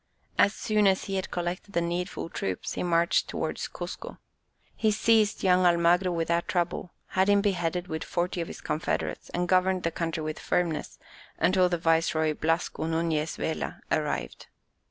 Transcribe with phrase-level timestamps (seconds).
[0.39, 4.17] As soon as he had collected the needful troops, he marched towards Cuzco.
[4.75, 9.47] He seized young Almagro without trouble, had him beheaded with forty of his confederates and
[9.47, 10.97] governed the country with firmness,
[11.37, 14.47] until the viceroy Blasco Nuñez Vela, arrived.